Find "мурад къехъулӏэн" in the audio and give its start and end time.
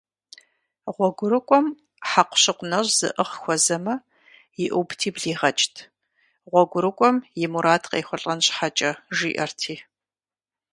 7.51-8.39